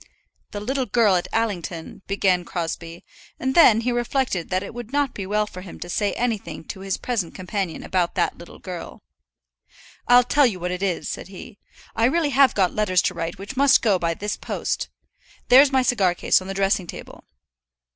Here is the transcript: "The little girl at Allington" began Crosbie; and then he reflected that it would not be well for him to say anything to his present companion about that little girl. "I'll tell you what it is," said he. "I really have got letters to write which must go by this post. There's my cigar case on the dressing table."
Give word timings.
"The 0.49 0.59
little 0.59 0.87
girl 0.87 1.15
at 1.15 1.27
Allington" 1.31 2.01
began 2.07 2.43
Crosbie; 2.43 3.05
and 3.39 3.53
then 3.53 3.81
he 3.81 3.91
reflected 3.91 4.49
that 4.49 4.63
it 4.63 4.73
would 4.73 4.91
not 4.91 5.13
be 5.13 5.27
well 5.27 5.45
for 5.45 5.61
him 5.61 5.79
to 5.79 5.89
say 5.89 6.13
anything 6.13 6.63
to 6.69 6.79
his 6.79 6.97
present 6.97 7.35
companion 7.35 7.83
about 7.83 8.15
that 8.15 8.35
little 8.35 8.57
girl. 8.57 9.03
"I'll 10.07 10.23
tell 10.23 10.47
you 10.47 10.59
what 10.59 10.71
it 10.71 10.81
is," 10.81 11.07
said 11.07 11.27
he. 11.27 11.59
"I 11.95 12.05
really 12.05 12.31
have 12.31 12.55
got 12.55 12.73
letters 12.73 13.03
to 13.03 13.13
write 13.13 13.37
which 13.37 13.55
must 13.55 13.83
go 13.83 13.99
by 13.99 14.15
this 14.15 14.37
post. 14.37 14.89
There's 15.49 15.71
my 15.71 15.83
cigar 15.83 16.15
case 16.15 16.41
on 16.41 16.47
the 16.47 16.55
dressing 16.55 16.87
table." 16.87 17.23